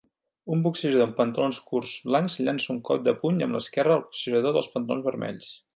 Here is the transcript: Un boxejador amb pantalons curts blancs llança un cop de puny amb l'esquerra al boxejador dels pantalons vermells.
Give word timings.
Un 0.53 0.61
boxejador 0.67 1.03
amb 1.07 1.13
pantalons 1.19 1.59
curts 1.67 1.93
blancs 2.09 2.39
llança 2.47 2.73
un 2.77 2.81
cop 2.91 3.07
de 3.09 3.17
puny 3.21 3.41
amb 3.49 3.59
l'esquerra 3.61 3.95
al 3.99 4.05
boxejador 4.09 4.57
dels 4.59 4.75
pantalons 4.77 5.11
vermells. 5.11 5.57